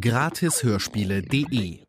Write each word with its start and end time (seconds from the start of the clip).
Gratishörspiele.de 0.00 1.82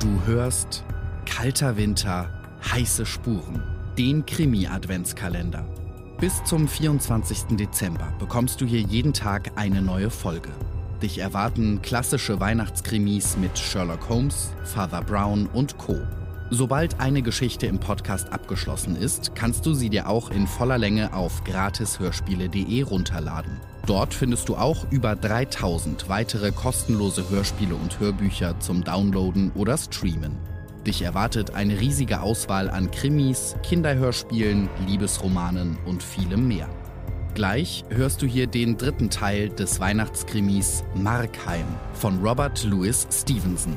Du 0.00 0.20
hörst 0.24 0.84
Kalter 1.26 1.76
Winter, 1.76 2.30
heiße 2.72 3.04
Spuren, 3.04 3.62
den 3.98 4.24
Krimi-Adventskalender. 4.24 5.66
Bis 6.18 6.42
zum 6.44 6.66
24. 6.66 7.56
Dezember 7.56 8.12
bekommst 8.18 8.60
du 8.60 8.66
hier 8.66 8.80
jeden 8.80 9.12
Tag 9.12 9.50
eine 9.56 9.82
neue 9.82 10.10
Folge. 10.10 10.50
Dich 11.02 11.18
erwarten 11.18 11.82
klassische 11.82 12.40
Weihnachtskrimis 12.40 13.36
mit 13.36 13.58
Sherlock 13.58 14.08
Holmes, 14.08 14.52
Father 14.64 15.02
Brown 15.02 15.46
und 15.52 15.76
Co. 15.76 15.96
Sobald 16.50 17.00
eine 17.00 17.22
Geschichte 17.22 17.66
im 17.66 17.80
Podcast 17.80 18.32
abgeschlossen 18.32 18.94
ist, 18.94 19.34
kannst 19.34 19.66
du 19.66 19.74
sie 19.74 19.90
dir 19.90 20.08
auch 20.08 20.30
in 20.30 20.46
voller 20.46 20.78
Länge 20.78 21.12
auf 21.12 21.42
gratishörspiele.de 21.42 22.82
runterladen. 22.82 23.60
Dort 23.84 24.14
findest 24.14 24.48
du 24.48 24.56
auch 24.56 24.86
über 24.92 25.16
3000 25.16 26.08
weitere 26.08 26.52
kostenlose 26.52 27.28
Hörspiele 27.30 27.74
und 27.74 27.98
Hörbücher 27.98 28.60
zum 28.60 28.84
Downloaden 28.84 29.50
oder 29.56 29.76
Streamen. 29.76 30.36
Dich 30.86 31.02
erwartet 31.02 31.54
eine 31.54 31.80
riesige 31.80 32.20
Auswahl 32.20 32.70
an 32.70 32.92
Krimis, 32.92 33.56
Kinderhörspielen, 33.64 34.68
Liebesromanen 34.86 35.76
und 35.84 36.00
vielem 36.00 36.46
mehr. 36.46 36.68
Gleich 37.34 37.84
hörst 37.90 38.22
du 38.22 38.26
hier 38.26 38.46
den 38.46 38.76
dritten 38.76 39.10
Teil 39.10 39.48
des 39.48 39.80
Weihnachtskrimis 39.80 40.84
Markheim 40.94 41.66
von 41.92 42.20
Robert 42.24 42.62
Louis 42.62 43.06
Stevenson. 43.10 43.76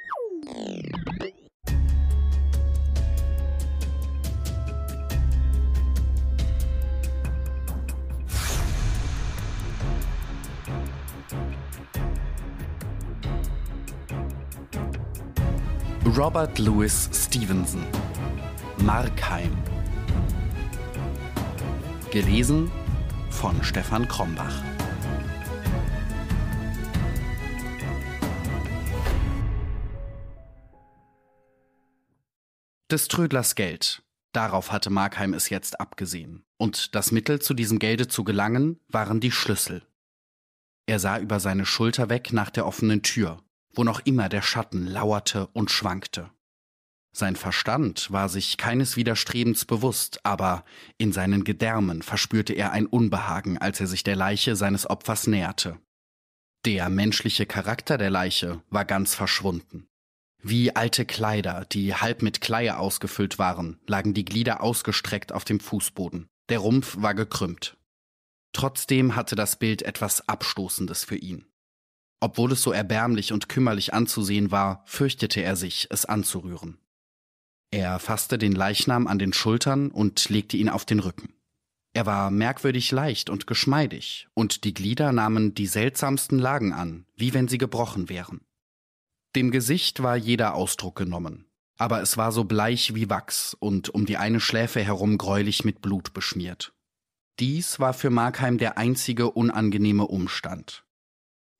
Robert 16.17 16.59
Louis 16.59 17.09
Stevenson 17.13 17.85
Markheim 18.83 19.57
Gelesen 22.11 22.69
von 23.29 23.63
Stefan 23.63 24.05
Krombach 24.09 24.61
Des 32.89 33.07
Trödlers 33.07 33.55
Geld. 33.55 34.03
Darauf 34.33 34.73
hatte 34.73 34.89
Markheim 34.89 35.33
es 35.33 35.49
jetzt 35.49 35.79
abgesehen. 35.79 36.43
Und 36.57 36.93
das 36.93 37.13
Mittel, 37.13 37.39
zu 37.39 37.53
diesem 37.53 37.79
Gelde 37.79 38.09
zu 38.09 38.25
gelangen, 38.25 38.81
waren 38.89 39.21
die 39.21 39.31
Schlüssel. 39.31 39.87
Er 40.87 40.99
sah 40.99 41.19
über 41.19 41.39
seine 41.39 41.65
Schulter 41.65 42.09
weg 42.09 42.33
nach 42.33 42.49
der 42.49 42.65
offenen 42.65 43.01
Tür, 43.01 43.41
wo 43.73 43.83
noch 43.83 43.99
immer 44.01 44.29
der 44.29 44.41
Schatten 44.41 44.87
lauerte 44.87 45.47
und 45.53 45.71
schwankte. 45.71 46.29
Sein 47.13 47.35
Verstand 47.35 48.11
war 48.11 48.29
sich 48.29 48.57
keines 48.57 48.95
Widerstrebens 48.95 49.65
bewusst, 49.65 50.25
aber 50.25 50.63
in 50.97 51.11
seinen 51.11 51.43
Gedärmen 51.43 52.01
verspürte 52.01 52.53
er 52.53 52.71
ein 52.71 52.85
Unbehagen, 52.85 53.57
als 53.57 53.81
er 53.81 53.87
sich 53.87 54.03
der 54.03 54.15
Leiche 54.15 54.55
seines 54.55 54.89
Opfers 54.89 55.27
näherte. 55.27 55.77
Der 56.63 56.89
menschliche 56.89 57.45
Charakter 57.45 57.97
der 57.97 58.11
Leiche 58.11 58.61
war 58.69 58.85
ganz 58.85 59.13
verschwunden. 59.13 59.87
Wie 60.43 60.75
alte 60.75 61.05
Kleider, 61.05 61.65
die 61.71 61.93
halb 61.93 62.21
mit 62.21 62.39
Kleie 62.39 62.77
ausgefüllt 62.77 63.37
waren, 63.37 63.79
lagen 63.87 64.13
die 64.13 64.25
Glieder 64.25 64.61
ausgestreckt 64.61 65.31
auf 65.31 65.43
dem 65.43 65.59
Fußboden. 65.59 66.27
Der 66.49 66.59
Rumpf 66.59 66.97
war 66.99 67.13
gekrümmt. 67.13 67.77
Trotzdem 68.53 69.15
hatte 69.15 69.35
das 69.35 69.57
Bild 69.57 69.81
etwas 69.81 70.27
Abstoßendes 70.27 71.03
für 71.03 71.15
ihn. 71.15 71.45
Obwohl 72.21 72.51
es 72.51 72.61
so 72.61 72.71
erbärmlich 72.71 73.33
und 73.33 73.49
kümmerlich 73.49 73.93
anzusehen 73.93 74.51
war, 74.51 74.83
fürchtete 74.85 75.41
er 75.41 75.55
sich, 75.55 75.87
es 75.89 76.05
anzurühren. 76.05 76.77
Er 77.71 77.99
fasste 77.99 78.37
den 78.37 78.51
Leichnam 78.51 79.07
an 79.07 79.17
den 79.17 79.33
Schultern 79.33 79.89
und 79.89 80.29
legte 80.29 80.55
ihn 80.55 80.69
auf 80.69 80.85
den 80.85 80.99
Rücken. 80.99 81.33
Er 81.93 82.05
war 82.05 82.29
merkwürdig 82.29 82.91
leicht 82.91 83.29
und 83.29 83.47
geschmeidig, 83.47 84.27
und 84.33 84.63
die 84.63 84.73
Glieder 84.73 85.11
nahmen 85.11 85.55
die 85.55 85.67
seltsamsten 85.67 86.37
Lagen 86.37 86.73
an, 86.73 87.05
wie 87.15 87.33
wenn 87.33 87.47
sie 87.47 87.57
gebrochen 87.57 88.07
wären. 88.07 88.41
Dem 89.35 89.51
Gesicht 89.51 90.03
war 90.03 90.15
jeder 90.15 90.53
Ausdruck 90.53 90.97
genommen, 90.97 91.45
aber 91.77 92.01
es 92.01 92.17
war 92.17 92.31
so 92.31 92.43
bleich 92.43 92.93
wie 92.93 93.09
Wachs 93.09 93.55
und 93.59 93.89
um 93.89 94.05
die 94.05 94.17
eine 94.17 94.39
Schläfe 94.39 94.81
herum 94.81 95.17
gräulich 95.17 95.65
mit 95.65 95.81
Blut 95.81 96.13
beschmiert. 96.13 96.73
Dies 97.39 97.79
war 97.79 97.93
für 97.93 98.09
Markheim 98.09 98.57
der 98.57 98.77
einzige 98.77 99.31
unangenehme 99.31 100.05
Umstand. 100.05 100.85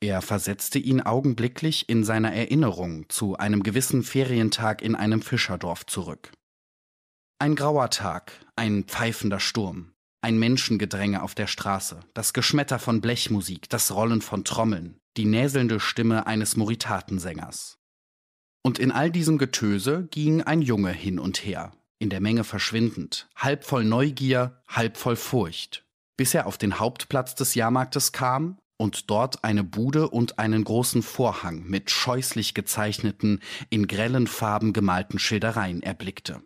Er 0.03 0.24
versetzte 0.24 0.80
ihn 0.80 1.00
augenblicklich 1.01 1.88
in 1.88 2.03
seiner 2.03 2.33
Erinnerung 2.33 3.07
zu 3.07 3.38
einem 3.38 3.62
gewissen 3.62 4.01
Ferientag 4.01 4.81
in 4.81 4.95
einem 4.95 5.21
Fischerdorf 5.21 5.86
zurück. 5.86 6.31
Ein 7.38 7.56
grauer 7.56 7.92
Tag, 7.92 8.33
ein 8.56 8.86
pfeifender 8.86 9.39
Sturm, 9.39 9.94
ein 10.21 10.39
Menschengedränge 10.39 11.21
auf 11.21 11.36
der 11.36 11.45
Straße, 11.45 12.00
das 12.15 12.33
Geschmetter 12.33 12.80
von 12.80 13.00
Blechmusik, 13.00 13.69
das 13.69 13.94
Rollen 13.94 14.21
von 14.21 14.44
Trommeln, 14.44 14.98
die 15.18 15.25
näselnde 15.25 15.80
Stimme 15.80 16.25
eines 16.25 16.57
Moritatensängers. 16.57 17.77
Und 18.63 18.80
in 18.80 18.92
all 18.92 19.12
diesem 19.12 19.38
Getöse 19.38 20.07
ging 20.09 20.42
ein 20.42 20.63
Junge 20.63 20.92
hin 20.92 21.19
und 21.19 21.45
her, 21.45 21.74
in 22.00 22.09
der 22.09 22.21
Menge 22.21 22.44
verschwindend, 22.44 23.30
halb 23.36 23.63
voll 23.63 23.86
Neugier, 23.86 24.63
halb 24.68 24.98
voll 24.98 25.15
Furcht, 25.15 25.86
bis 26.18 26.33
er 26.33 26.48
auf 26.48 26.57
den 26.57 26.80
Hauptplatz 26.80 27.36
des 27.36 27.53
Jahrmarktes 27.53 28.12
kam 28.12 28.57
und 28.81 29.11
dort 29.11 29.43
eine 29.43 29.63
Bude 29.63 30.09
und 30.09 30.39
einen 30.39 30.63
großen 30.63 31.03
Vorhang 31.03 31.67
mit 31.67 31.91
scheußlich 31.91 32.55
gezeichneten, 32.55 33.39
in 33.69 33.85
grellen 33.85 34.25
Farben 34.25 34.73
gemalten 34.73 35.19
Schildereien 35.19 35.83
erblickte. 35.83 36.41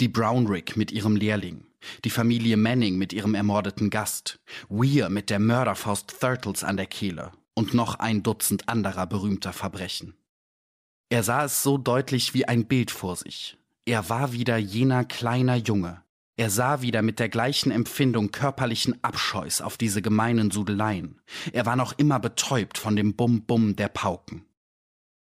Die 0.00 0.08
Brownrigg 0.08 0.78
mit 0.78 0.92
ihrem 0.92 1.14
Lehrling, 1.14 1.66
die 2.04 2.10
Familie 2.10 2.56
Manning 2.56 2.96
mit 2.96 3.12
ihrem 3.12 3.34
ermordeten 3.34 3.90
Gast, 3.90 4.40
Weir 4.70 5.10
mit 5.10 5.28
der 5.28 5.38
Mörderfaust 5.38 6.18
Thurtles 6.20 6.64
an 6.64 6.78
der 6.78 6.86
Kehle 6.86 7.32
und 7.52 7.74
noch 7.74 7.96
ein 7.96 8.22
Dutzend 8.22 8.70
anderer 8.70 9.06
berühmter 9.06 9.52
Verbrechen. 9.52 10.14
Er 11.10 11.22
sah 11.22 11.44
es 11.44 11.62
so 11.62 11.76
deutlich 11.76 12.32
wie 12.32 12.48
ein 12.48 12.66
Bild 12.66 12.90
vor 12.90 13.14
sich. 13.14 13.58
Er 13.84 14.08
war 14.08 14.32
wieder 14.32 14.56
jener 14.56 15.04
kleiner 15.04 15.56
Junge. 15.56 16.02
Er 16.38 16.50
sah 16.50 16.82
wieder 16.82 17.00
mit 17.00 17.18
der 17.18 17.30
gleichen 17.30 17.70
Empfindung 17.70 18.30
körperlichen 18.30 19.02
Abscheus 19.02 19.62
auf 19.62 19.78
diese 19.78 20.02
gemeinen 20.02 20.50
Sudeleien. 20.50 21.22
Er 21.52 21.64
war 21.64 21.76
noch 21.76 21.96
immer 21.98 22.20
betäubt 22.20 22.76
von 22.76 22.94
dem 22.94 23.14
Bum-Bum 23.14 23.74
der 23.76 23.88
Pauken. 23.88 24.44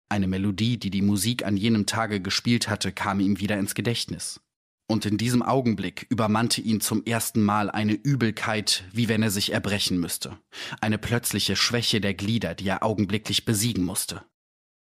Eine 0.09 0.27
Melodie, 0.27 0.77
die 0.77 0.89
die 0.89 1.03
Musik 1.03 1.45
an 1.45 1.55
jenem 1.55 1.85
Tage 1.85 2.19
gespielt 2.19 2.67
hatte, 2.67 2.91
kam 2.91 3.19
ihm 3.19 3.39
wieder 3.39 3.59
ins 3.59 3.75
Gedächtnis. 3.75 4.41
Und 4.87 5.05
in 5.05 5.17
diesem 5.17 5.43
Augenblick 5.43 6.07
übermannte 6.09 6.61
ihn 6.61 6.81
zum 6.81 7.05
ersten 7.05 7.41
Mal 7.43 7.69
eine 7.69 7.93
Übelkeit, 7.93 8.83
wie 8.91 9.07
wenn 9.07 9.23
er 9.23 9.31
sich 9.31 9.53
erbrechen 9.53 9.99
müsste. 9.99 10.37
Eine 10.81 10.97
plötzliche 10.97 11.55
Schwäche 11.55 12.01
der 12.01 12.15
Glieder, 12.15 12.55
die 12.55 12.67
er 12.67 12.83
augenblicklich 12.83 13.45
besiegen 13.45 13.83
musste. 13.85 14.23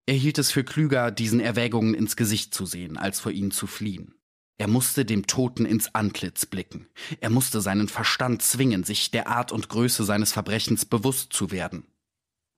Er 0.07 0.15
hielt 0.15 0.39
es 0.39 0.53
für 0.53 0.65
klüger, 0.65 1.11
diesen 1.11 1.41
Erwägungen 1.41 1.95
ins 1.95 2.17
Gesicht 2.17 2.55
zu 2.55 2.67
sehen, 2.67 2.97
als 2.97 3.21
vor 3.21 3.33
ihnen 3.33 3.51
zu 3.51 3.67
fliehen. 3.67 4.15
Er 4.57 4.69
musste 4.69 5.05
dem 5.05 5.27
Toten 5.27 5.67
ins 5.67 5.95
Antlitz 5.95 6.47
blicken. 6.47 6.89
Er 7.21 7.31
musste 7.31 7.61
seinen 7.61 7.89
Verstand 7.89 8.43
zwingen, 8.43 8.85
sich 8.85 9.11
der 9.11 9.29
Art 9.29 9.51
und 9.51 9.69
Größe 9.69 10.05
seines 10.05 10.33
Verbrechens 10.33 10.85
bewusst 10.85 11.33
zu 11.33 11.51
werden. 11.51 11.87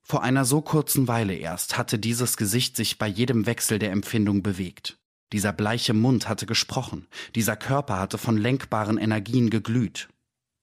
Vor 0.03 0.23
einer 0.23 0.45
so 0.45 0.61
kurzen 0.61 1.07
Weile 1.07 1.33
erst 1.33 1.77
hatte 1.77 1.99
dieses 1.99 2.37
Gesicht 2.37 2.77
sich 2.77 2.97
bei 2.97 3.07
jedem 3.07 3.45
Wechsel 3.45 3.77
der 3.77 3.91
Empfindung 3.91 4.41
bewegt. 4.41 4.99
Dieser 5.33 5.51
bleiche 5.51 5.93
Mund 5.93 6.29
hatte 6.29 6.45
gesprochen, 6.45 7.07
dieser 7.35 7.57
Körper 7.57 7.99
hatte 7.99 8.17
von 8.17 8.37
lenkbaren 8.37 8.97
Energien 8.97 9.49
geglüht. 9.49 10.07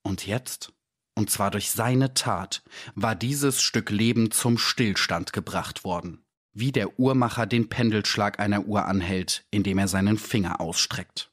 Und 0.01 0.25
jetzt, 0.25 0.73
und 1.13 1.29
zwar 1.29 1.51
durch 1.51 1.69
seine 1.69 2.15
Tat, 2.15 2.63
war 2.95 3.13
dieses 3.13 3.61
Stück 3.61 3.91
Leben 3.91 4.31
zum 4.31 4.57
Stillstand 4.57 5.33
gebracht 5.33 5.83
worden, 5.83 6.24
wie 6.55 6.71
der 6.71 6.99
Uhrmacher 6.99 7.45
den 7.45 7.69
Pendelschlag 7.69 8.39
einer 8.39 8.65
Uhr 8.65 8.85
anhält, 8.85 9.45
indem 9.51 9.77
er 9.77 9.87
seinen 9.87 10.17
Finger 10.17 10.61
ausstreckt. 10.61 11.29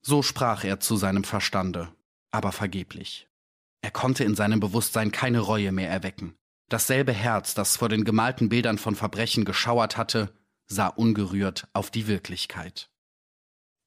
So 0.00 0.22
sprach 0.22 0.64
er 0.64 0.78
zu 0.78 0.96
seinem 0.96 1.24
Verstande, 1.24 1.92
aber 2.30 2.52
vergeblich. 2.52 3.28
Er 3.82 3.90
konnte 3.90 4.24
in 4.24 4.36
seinem 4.36 4.60
Bewusstsein 4.60 5.12
keine 5.12 5.40
Reue 5.40 5.72
mehr 5.72 5.90
erwecken. 5.90 6.34
Dasselbe 6.68 7.12
Herz, 7.12 7.54
das 7.54 7.76
vor 7.76 7.88
den 7.88 8.04
gemalten 8.04 8.48
Bildern 8.48 8.78
von 8.78 8.94
Verbrechen 8.94 9.44
geschauert 9.44 9.96
hatte, 9.96 10.32
sah 10.66 10.86
ungerührt 10.86 11.66
auf 11.72 11.90
die 11.90 12.06
Wirklichkeit. 12.06 12.90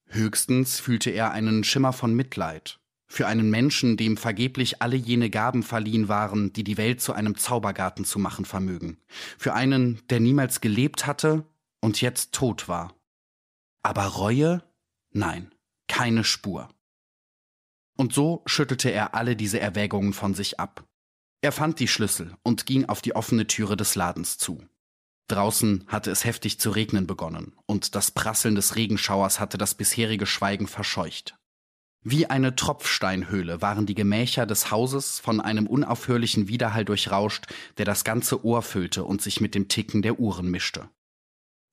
Höchstens 0.07 0.81
fühlte 0.81 1.11
er 1.11 1.31
einen 1.31 1.63
Schimmer 1.63 1.93
von 1.93 2.13
Mitleid 2.13 2.80
für 3.11 3.27
einen 3.27 3.49
Menschen, 3.49 3.97
dem 3.97 4.15
vergeblich 4.15 4.81
alle 4.81 4.95
jene 4.95 5.29
Gaben 5.29 5.63
verliehen 5.63 6.07
waren, 6.07 6.53
die 6.53 6.63
die 6.63 6.77
Welt 6.77 7.01
zu 7.01 7.11
einem 7.11 7.35
Zaubergarten 7.35 8.05
zu 8.05 8.19
machen 8.19 8.45
vermögen, 8.45 8.97
für 9.37 9.53
einen, 9.53 9.99
der 10.09 10.21
niemals 10.21 10.61
gelebt 10.61 11.05
hatte 11.05 11.45
und 11.81 11.99
jetzt 11.99 12.31
tot 12.31 12.69
war. 12.69 12.95
Aber 13.83 14.05
Reue? 14.05 14.63
Nein, 15.11 15.53
keine 15.89 16.23
Spur. 16.23 16.69
Und 17.97 18.13
so 18.13 18.43
schüttelte 18.45 18.89
er 18.89 19.13
alle 19.13 19.35
diese 19.35 19.59
Erwägungen 19.59 20.13
von 20.13 20.33
sich 20.33 20.59
ab. 20.61 20.85
Er 21.41 21.51
fand 21.51 21.79
die 21.79 21.89
Schlüssel 21.89 22.35
und 22.43 22.65
ging 22.65 22.85
auf 22.85 23.01
die 23.01 23.15
offene 23.15 23.45
Türe 23.45 23.75
des 23.75 23.95
Ladens 23.95 24.37
zu. 24.37 24.63
Draußen 25.27 25.83
hatte 25.87 26.11
es 26.11 26.23
heftig 26.23 26.59
zu 26.59 26.69
regnen 26.69 27.07
begonnen, 27.07 27.57
und 27.65 27.95
das 27.95 28.11
Prasseln 28.11 28.55
des 28.55 28.75
Regenschauers 28.77 29.39
hatte 29.41 29.57
das 29.57 29.75
bisherige 29.75 30.25
Schweigen 30.25 30.67
verscheucht. 30.67 31.35
Wie 32.03 32.25
eine 32.25 32.55
Tropfsteinhöhle 32.55 33.61
waren 33.61 33.85
die 33.85 33.93
Gemächer 33.93 34.47
des 34.47 34.71
Hauses 34.71 35.19
von 35.19 35.39
einem 35.39 35.67
unaufhörlichen 35.67 36.47
Widerhall 36.47 36.83
durchrauscht, 36.83 37.45
der 37.77 37.85
das 37.85 38.03
ganze 38.03 38.43
Ohr 38.43 38.63
füllte 38.63 39.03
und 39.03 39.21
sich 39.21 39.39
mit 39.39 39.53
dem 39.53 39.67
Ticken 39.67 40.01
der 40.01 40.19
Uhren 40.19 40.49
mischte. 40.49 40.89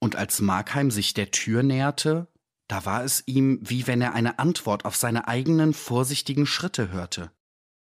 Und 0.00 0.16
als 0.16 0.42
Markheim 0.42 0.90
sich 0.90 1.14
der 1.14 1.30
Tür 1.30 1.62
näherte, 1.62 2.28
da 2.69 2.84
war 2.84 3.04
es 3.04 3.22
ihm, 3.25 3.58
wie 3.62 3.86
wenn 3.86 4.02
er 4.02 4.12
eine 4.12 4.38
Antwort 4.38 4.84
auf 4.84 4.96
seine 4.96 5.28
eigenen 5.28 5.72
vorsichtigen 5.72 6.44
Schritte 6.44 6.90
hörte. 6.90 7.32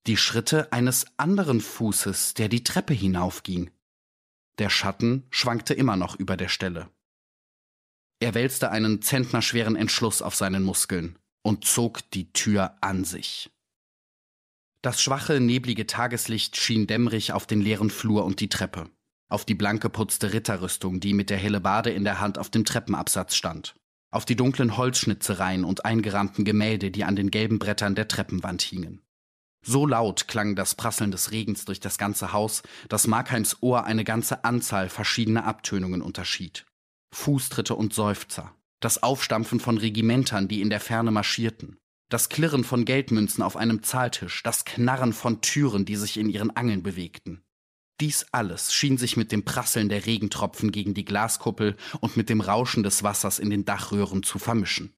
Die 0.06 0.18
Schritte 0.18 0.74
eines 0.74 1.06
anderen 1.16 1.62
Fußes, 1.62 2.34
der 2.34 2.50
die 2.50 2.66
Treppe 2.66 2.94
hinaufging. 2.94 3.72
Der 4.58 4.70
Schatten 4.70 5.24
schwankte 5.30 5.74
immer 5.74 5.96
noch 5.96 6.18
über 6.18 6.36
der 6.36 6.50
Stelle. 6.50 6.90
Er 8.20 8.34
wälzte 8.34 8.70
einen 8.70 9.02
zentnerschweren 9.02 9.78
Entschluss 9.78 10.22
auf 10.22 10.36
seinen 10.36 10.64
Muskeln 10.64 11.18
und 11.44 11.66
zog 11.66 12.10
die 12.12 12.32
Tür 12.34 12.76
an 12.82 13.06
sich. 13.06 13.52
Das 14.82 15.02
schwache, 15.02 15.40
neblige 15.40 15.88
Tageslicht 15.88 16.58
schien 16.58 16.88
dämmerig 16.88 17.32
auf 17.32 17.46
den 17.46 17.62
leeren 17.62 17.90
Flur 17.90 18.26
und 18.26 18.40
die 18.40 18.50
Treppe, 18.50 18.90
auf 19.30 19.46
die 19.46 19.56
blank 19.56 19.82
geputzte 19.82 20.34
Ritterrüstung, 20.34 21.00
die 21.00 21.14
mit 21.14 21.30
der 21.30 21.38
Hellebade 21.38 21.90
in 21.90 22.04
der 22.04 22.20
Hand 22.20 22.38
auf 22.38 22.50
dem 22.50 22.66
Treppenabsatz 22.66 23.36
stand, 23.36 23.76
auf 24.12 24.26
die 24.26 24.36
dunklen 24.36 24.76
Holzschnitzereien 24.76 25.64
und 25.64 25.86
eingerahmten 25.86 26.44
Gemälde, 26.44 26.92
die 26.92 27.04
an 27.06 27.16
den 27.16 27.32
gelben 27.32 27.60
Brettern 27.60 27.96
der 27.96 28.08
Treppenwand 28.08 28.62
hingen. 28.62 29.02
So 29.66 29.86
laut 29.86 30.28
klang 30.28 30.56
das 30.56 30.76
Prasseln 30.76 31.12
des 31.12 31.32
Regens 31.32 31.64
durch 31.64 31.80
das 31.80 31.98
ganze 31.98 32.34
Haus, 32.34 32.64
dass 32.90 33.08
Markheims 33.08 33.58
Ohr 33.62 33.86
eine 33.86 34.04
ganze 34.04 34.44
Anzahl 34.44 34.90
verschiedener 34.90 35.46
Abtönungen 35.46 36.02
unterschied. 36.02 36.66
Fußtritte 37.14 37.76
und 37.76 37.94
Seufzer, 37.94 38.54
das 38.84 39.02
Aufstampfen 39.02 39.60
von 39.62 39.78
Regimentern, 39.78 40.48
die 40.48 40.62
in 40.62 40.70
der 40.70 40.82
Ferne 40.82 41.12
marschierten, 41.12 41.78
das 42.10 42.28
Klirren 42.28 42.66
von 42.66 42.84
Geldmünzen 42.84 43.42
auf 43.42 43.56
einem 43.56 43.82
Zahltisch, 43.82 44.44
das 44.44 44.66
Knarren 44.66 45.14
von 45.14 45.42
Türen, 45.42 45.86
die 45.86 45.96
sich 45.96 46.18
in 46.18 46.30
ihren 46.30 46.56
Angeln 46.56 46.84
bewegten. 46.84 47.44
Dies 48.02 48.26
alles 48.32 48.74
schien 48.74 48.98
sich 48.98 49.16
mit 49.16 49.32
dem 49.32 49.46
Prasseln 49.46 49.88
der 49.88 50.06
Regentropfen 50.06 50.72
gegen 50.72 50.94
die 50.94 51.06
Glaskuppel 51.06 51.78
und 52.02 52.18
mit 52.18 52.28
dem 52.28 52.42
Rauschen 52.42 52.84
des 52.84 53.04
Wassers 53.04 53.40
in 53.40 53.50
den 53.50 53.64
Dachröhren 53.64 54.22
zu 54.22 54.38
vermischen. 54.38 54.94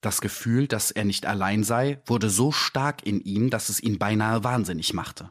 Das 0.00 0.20
Gefühl, 0.20 0.66
dass 0.66 0.90
er 0.90 1.04
nicht 1.04 1.26
allein 1.26 1.62
sei, 1.62 2.02
wurde 2.06 2.28
so 2.28 2.50
stark 2.50 3.06
in 3.06 3.20
ihm, 3.20 3.50
dass 3.50 3.68
es 3.68 3.80
ihn 3.80 3.98
beinahe 3.98 4.42
wahnsinnig 4.42 4.94
machte. 4.94 5.30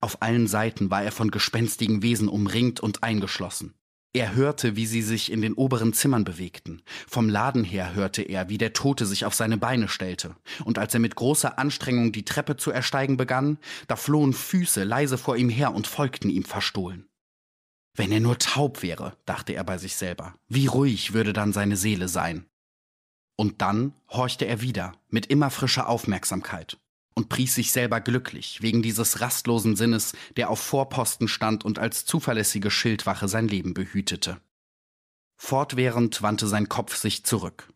Auf 0.00 0.20
allen 0.20 0.46
Seiten 0.46 0.90
war 0.90 1.02
er 1.02 1.12
von 1.12 1.30
gespenstigen 1.30 2.02
Wesen 2.02 2.28
umringt 2.28 2.80
und 2.80 3.02
eingeschlossen. 3.02 3.74
Er 4.18 4.34
hörte, 4.34 4.74
wie 4.74 4.84
sie 4.84 5.02
sich 5.02 5.30
in 5.30 5.42
den 5.42 5.54
oberen 5.54 5.92
Zimmern 5.92 6.24
bewegten. 6.24 6.82
Vom 7.06 7.28
Laden 7.28 7.62
her 7.62 7.94
hörte 7.94 8.20
er, 8.20 8.48
wie 8.48 8.58
der 8.58 8.72
Tote 8.72 9.06
sich 9.06 9.24
auf 9.24 9.32
seine 9.32 9.58
Beine 9.58 9.86
stellte. 9.86 10.34
Und 10.64 10.76
als 10.76 10.92
er 10.92 10.98
mit 10.98 11.14
großer 11.14 11.56
Anstrengung 11.56 12.10
die 12.10 12.24
Treppe 12.24 12.56
zu 12.56 12.72
ersteigen 12.72 13.16
begann, 13.16 13.58
da 13.86 13.94
flohen 13.94 14.32
Füße 14.32 14.82
leise 14.82 15.18
vor 15.18 15.36
ihm 15.36 15.48
her 15.48 15.72
und 15.72 15.86
folgten 15.86 16.30
ihm 16.30 16.42
verstohlen. 16.42 17.06
Wenn 17.94 18.10
er 18.10 18.18
nur 18.18 18.40
taub 18.40 18.82
wäre, 18.82 19.16
dachte 19.24 19.52
er 19.52 19.62
bei 19.62 19.78
sich 19.78 19.94
selber, 19.94 20.34
wie 20.48 20.66
ruhig 20.66 21.12
würde 21.12 21.32
dann 21.32 21.52
seine 21.52 21.76
Seele 21.76 22.08
sein. 22.08 22.44
Und 23.36 23.62
dann 23.62 23.92
horchte 24.08 24.46
er 24.46 24.60
wieder 24.60 24.94
mit 25.10 25.26
immer 25.26 25.48
frischer 25.48 25.88
Aufmerksamkeit 25.88 26.76
und 27.18 27.28
pries 27.28 27.56
sich 27.56 27.72
selber 27.72 28.00
glücklich 28.00 28.62
wegen 28.62 28.80
dieses 28.80 29.20
rastlosen 29.20 29.74
Sinnes, 29.74 30.12
der 30.36 30.50
auf 30.50 30.60
Vorposten 30.60 31.26
stand 31.26 31.64
und 31.64 31.80
als 31.80 32.04
zuverlässige 32.04 32.70
Schildwache 32.70 33.26
sein 33.26 33.48
Leben 33.48 33.74
behütete. 33.74 34.40
Fortwährend 35.34 36.22
wandte 36.22 36.46
sein 36.46 36.68
Kopf 36.68 36.94
sich 36.94 37.24
zurück. 37.24 37.72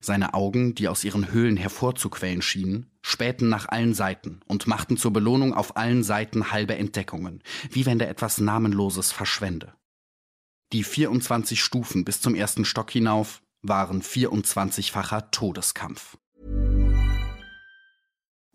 Seine 0.00 0.32
Augen, 0.32 0.74
die 0.74 0.88
aus 0.88 1.04
ihren 1.04 1.30
Höhlen 1.30 1.58
hervorzuquellen 1.58 2.40
schienen, 2.40 2.90
spähten 3.02 3.50
nach 3.50 3.68
allen 3.68 3.92
Seiten 3.92 4.40
und 4.46 4.66
machten 4.66 4.96
zur 4.96 5.12
Belohnung 5.12 5.52
auf 5.52 5.76
allen 5.76 6.02
Seiten 6.02 6.50
halbe 6.50 6.76
Entdeckungen, 6.76 7.42
wie 7.70 7.84
wenn 7.84 7.98
der 7.98 8.08
etwas 8.08 8.38
Namenloses 8.38 9.12
verschwende. 9.12 9.74
Die 10.72 10.84
24 10.84 11.62
Stufen 11.62 12.06
bis 12.06 12.22
zum 12.22 12.34
ersten 12.34 12.64
Stock 12.64 12.90
hinauf 12.90 13.42
waren 13.60 14.00
24-facher 14.00 15.30
Todeskampf. 15.32 16.16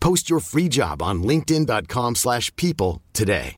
Post 0.00 0.30
your 0.30 0.40
free 0.40 0.68
job 0.68 1.02
on 1.02 1.22
linkedin.com/people 1.22 2.14
slash 2.14 2.50
people 2.56 3.00
today. 3.12 3.56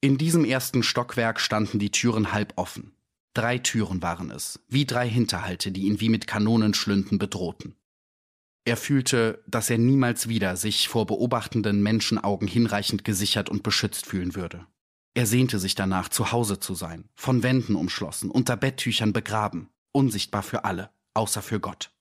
In 0.00 0.18
diesem 0.18 0.44
ersten 0.44 0.82
Stockwerk 0.82 1.40
standen 1.40 1.78
die 1.78 1.90
Türen 1.90 2.32
halb 2.32 2.52
offen. 2.56 2.92
Drei 3.34 3.58
Türen 3.58 4.02
waren 4.02 4.30
es, 4.30 4.60
wie 4.68 4.86
drei 4.86 5.08
Hinterhalte, 5.08 5.72
die 5.72 5.86
ihn 5.86 6.00
wie 6.00 6.08
mit 6.08 6.26
Kanonenschlünden 6.26 7.18
bedrohten. 7.18 7.74
Er 8.64 8.76
fühlte, 8.76 9.42
dass 9.46 9.68
er 9.70 9.78
niemals 9.78 10.28
wieder 10.28 10.56
sich 10.56 10.88
vor 10.88 11.06
beobachtenden 11.06 11.82
Menschenaugen 11.82 12.46
hinreichend 12.46 13.04
gesichert 13.04 13.48
und 13.48 13.62
beschützt 13.62 14.06
fühlen 14.06 14.34
würde. 14.34 14.66
Er 15.14 15.26
sehnte 15.26 15.58
sich 15.58 15.74
danach, 15.74 16.08
zu 16.08 16.30
Hause 16.30 16.60
zu 16.60 16.74
sein, 16.74 17.08
von 17.14 17.42
Wänden 17.42 17.74
umschlossen, 17.74 18.30
unter 18.30 18.56
Betttüchern 18.56 19.12
begraben, 19.12 19.70
unsichtbar 19.92 20.42
für 20.42 20.64
alle, 20.64 20.90
außer 21.14 21.42
für 21.42 21.58
Gott. 21.58 21.95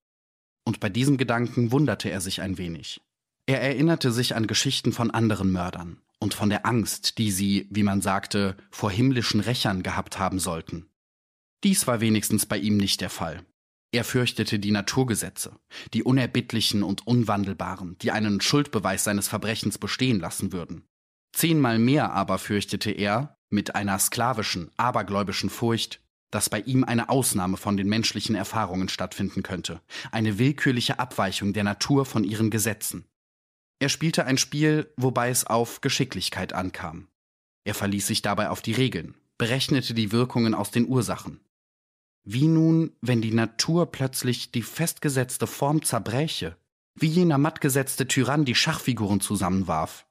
Und 0.66 0.80
bei 0.80 0.90
diesem 0.90 1.18
Gedanken 1.18 1.72
wunderte 1.72 2.10
er 2.10 2.20
sich 2.20 2.42
ein 2.42 2.58
wenig. 2.58 3.02
Er 3.46 3.62
erinnerte 3.62 4.12
sich 4.12 4.36
an 4.36 4.48
Geschichten 4.48 4.92
von 4.92 5.12
anderen 5.12 5.52
Mördern 5.52 6.02
und 6.20 6.34
von 6.34 6.50
der 6.50 6.66
Angst, 6.66 7.20
die 7.20 7.32
sie, 7.32 7.68
wie 7.70 7.84
man 7.84 8.02
sagte, 8.02 8.58
vor 8.72 8.92
himmlischen 8.92 9.40
Rächern 9.40 9.84
gehabt 9.84 10.18
haben 10.18 10.40
sollten. 10.40 10.88
Dies 11.64 11.88
war 11.88 12.02
wenigstens 12.02 12.46
bei 12.46 12.58
ihm 12.58 12.78
nicht 12.78 13.02
der 13.02 13.10
Fall. 13.10 13.46
Er 13.92 14.04
fürchtete 14.04 14.60
die 14.60 14.72
Naturgesetze, 14.72 15.58
die 15.94 16.04
unerbittlichen 16.04 16.84
und 16.84 17.08
unwandelbaren, 17.08 17.98
die 18.00 18.12
einen 18.12 18.42
Schuldbeweis 18.42 19.04
seines 19.04 19.28
Verbrechens 19.28 19.78
bestehen 19.78 20.20
lassen 20.20 20.52
würden. 20.52 20.84
Zehnmal 21.32 21.80
mehr 21.80 22.12
aber 22.12 22.38
fürchtete 22.38 22.92
er, 22.92 23.38
mit 23.50 23.76
einer 23.76 24.00
sklavischen, 24.00 24.72
abergläubischen 24.78 25.50
Furcht, 25.50 26.02
dass 26.36 26.50
bei 26.50 26.60
ihm 26.60 26.84
eine 26.84 27.08
Ausnahme 27.08 27.56
von 27.56 27.78
den 27.78 27.88
menschlichen 27.88 28.36
Erfahrungen 28.36 28.90
stattfinden 28.90 29.42
könnte, 29.42 29.80
eine 30.12 30.38
willkürliche 30.38 31.00
Abweichung 31.00 31.54
der 31.54 31.64
Natur 31.64 32.06
von 32.06 32.26
ihren 32.26 32.50
Gesetzen. 32.50 33.06
Er 33.80 33.88
spielte 33.88 34.26
ein 34.26 34.38
Spiel, 34.38 34.92
wobei 34.98 35.30
es 35.30 35.48
auf 35.48 35.80
Geschicklichkeit 35.80 36.52
ankam. 36.52 37.08
Er 37.64 37.74
verließ 37.74 38.08
sich 38.08 38.22
dabei 38.22 38.50
auf 38.50 38.62
die 38.62 38.74
Regeln, 38.74 39.16
berechnete 39.38 39.94
die 39.94 40.12
Wirkungen 40.12 40.54
aus 40.54 40.72
den 40.72 40.90
Ursachen. 40.90 41.40
Wie 42.26 42.48
nun, 42.48 42.92
wenn 43.00 43.22
die 43.22 43.34
Natur 43.34 43.86
plötzlich 43.86 44.52
die 44.52 44.62
festgesetzte 44.62 45.48
Form 45.48 45.84
zerbräche, 45.84 46.58
wie 46.96 47.08
jener 47.08 47.38
mattgesetzte 47.38 48.10
Tyrann 48.10 48.44
die 48.44 48.56
Schachfiguren 48.56 49.22
zusammenwarf? 49.22 50.06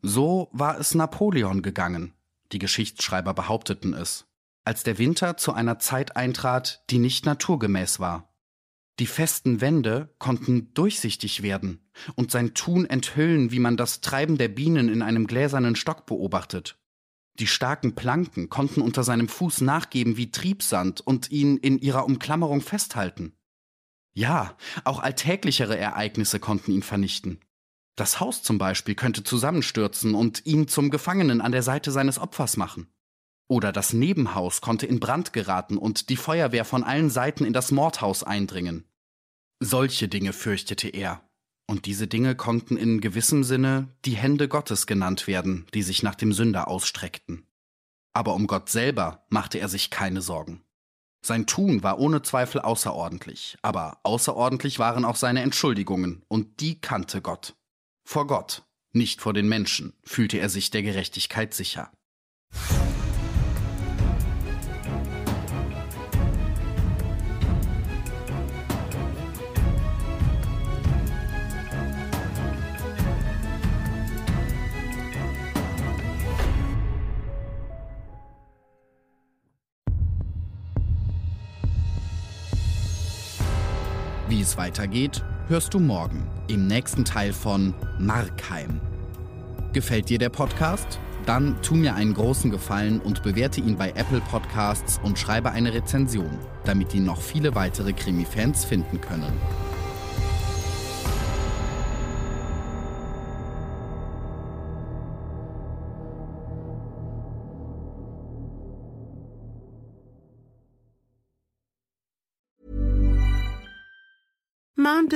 So 0.00 0.48
war 0.52 0.80
es 0.80 0.94
Napoleon 0.94 1.60
gegangen, 1.60 2.14
die 2.52 2.60
Geschichtsschreiber 2.60 3.34
behaupteten 3.34 3.92
es, 3.92 4.24
als 4.66 4.82
der 4.82 4.98
Winter 4.98 5.36
zu 5.36 5.52
einer 5.52 5.78
Zeit 5.78 6.16
eintrat, 6.16 6.84
die 6.90 6.98
nicht 6.98 7.24
naturgemäß 7.24 8.00
war. 8.00 8.34
Die 8.98 9.06
festen 9.06 9.60
Wände 9.60 10.14
konnten 10.18 10.72
durchsichtig 10.72 11.42
werden 11.42 11.86
und 12.14 12.30
sein 12.30 12.54
Tun 12.54 12.86
enthüllen, 12.86 13.50
wie 13.50 13.58
man 13.58 13.76
das 13.76 14.00
Treiben 14.00 14.38
der 14.38 14.48
Bienen 14.48 14.88
in 14.88 15.02
einem 15.02 15.26
gläsernen 15.26 15.76
Stock 15.76 16.06
beobachtet. 16.06 16.78
Die 17.38 17.46
starken 17.46 17.94
Planken 17.94 18.48
konnten 18.48 18.80
unter 18.80 19.04
seinem 19.04 19.28
Fuß 19.28 19.60
nachgeben 19.60 20.16
wie 20.16 20.30
Triebsand 20.30 21.02
und 21.02 21.30
ihn 21.30 21.58
in 21.58 21.78
ihrer 21.78 22.06
Umklammerung 22.06 22.62
festhalten. 22.62 23.36
Ja, 24.14 24.56
auch 24.84 25.00
alltäglichere 25.00 25.76
Ereignisse 25.76 26.40
konnten 26.40 26.72
ihn 26.72 26.82
vernichten. 26.82 27.40
Das 27.96 28.18
Haus 28.18 28.42
zum 28.42 28.56
Beispiel 28.56 28.94
könnte 28.94 29.22
zusammenstürzen 29.22 30.14
und 30.14 30.46
ihn 30.46 30.68
zum 30.68 30.90
Gefangenen 30.90 31.42
an 31.42 31.52
der 31.52 31.62
Seite 31.62 31.92
seines 31.92 32.18
Opfers 32.18 32.56
machen. 32.56 32.88
Oder 33.48 33.72
das 33.72 33.92
Nebenhaus 33.92 34.60
konnte 34.60 34.86
in 34.86 34.98
Brand 34.98 35.32
geraten 35.32 35.78
und 35.78 36.08
die 36.08 36.16
Feuerwehr 36.16 36.64
von 36.64 36.82
allen 36.82 37.10
Seiten 37.10 37.44
in 37.44 37.52
das 37.52 37.70
Mordhaus 37.70 38.22
eindringen. 38.24 38.84
Solche 39.60 40.08
Dinge 40.08 40.32
fürchtete 40.32 40.88
er. 40.88 41.22
Und 41.68 41.86
diese 41.86 42.06
Dinge 42.06 42.36
konnten 42.36 42.76
in 42.76 43.00
gewissem 43.00 43.42
Sinne 43.42 43.88
die 44.04 44.16
Hände 44.16 44.48
Gottes 44.48 44.86
genannt 44.86 45.26
werden, 45.26 45.66
die 45.74 45.82
sich 45.82 46.02
nach 46.02 46.14
dem 46.14 46.32
Sünder 46.32 46.68
ausstreckten. 46.68 47.46
Aber 48.12 48.34
um 48.34 48.46
Gott 48.46 48.68
selber 48.68 49.24
machte 49.28 49.58
er 49.58 49.68
sich 49.68 49.90
keine 49.90 50.22
Sorgen. 50.22 50.62
Sein 51.24 51.46
Tun 51.46 51.82
war 51.82 51.98
ohne 51.98 52.22
Zweifel 52.22 52.60
außerordentlich, 52.60 53.58
aber 53.62 53.98
außerordentlich 54.04 54.78
waren 54.78 55.04
auch 55.04 55.16
seine 55.16 55.42
Entschuldigungen, 55.42 56.22
und 56.28 56.60
die 56.60 56.80
kannte 56.80 57.20
Gott. 57.20 57.56
Vor 58.04 58.28
Gott, 58.28 58.62
nicht 58.92 59.20
vor 59.20 59.32
den 59.32 59.48
Menschen, 59.48 59.92
fühlte 60.04 60.38
er 60.38 60.48
sich 60.48 60.70
der 60.70 60.82
Gerechtigkeit 60.82 61.52
sicher. 61.52 61.90
Es 84.46 84.56
weitergeht, 84.56 85.24
hörst 85.48 85.74
du 85.74 85.80
morgen 85.80 86.22
im 86.46 86.68
nächsten 86.68 87.04
Teil 87.04 87.32
von 87.32 87.74
Markheim. 87.98 88.80
Gefällt 89.72 90.08
dir 90.08 90.18
der 90.18 90.28
Podcast? 90.28 91.00
Dann 91.26 91.60
tu 91.62 91.74
mir 91.74 91.96
einen 91.96 92.14
großen 92.14 92.52
Gefallen 92.52 93.00
und 93.00 93.24
bewerte 93.24 93.60
ihn 93.60 93.76
bei 93.76 93.90
Apple 93.90 94.20
Podcasts 94.30 95.00
und 95.02 95.18
schreibe 95.18 95.50
eine 95.50 95.74
Rezension, 95.74 96.38
damit 96.64 96.94
ihn 96.94 97.04
noch 97.04 97.20
viele 97.20 97.56
weitere 97.56 97.92
Krimi-Fans 97.92 98.64
finden 98.64 99.00
können. 99.00 99.32